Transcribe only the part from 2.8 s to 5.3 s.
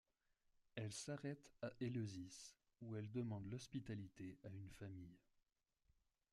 où elle demande l'hospitalité à une famille.